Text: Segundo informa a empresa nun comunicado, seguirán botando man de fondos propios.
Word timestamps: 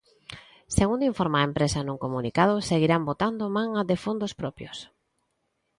Segundo 0.77 1.09
informa 1.11 1.37
a 1.39 1.47
empresa 1.49 1.79
nun 1.83 2.01
comunicado, 2.05 2.55
seguirán 2.69 3.01
botando 3.09 3.43
man 3.55 3.69
de 3.89 3.97
fondos 4.05 4.31
propios. 4.41 4.77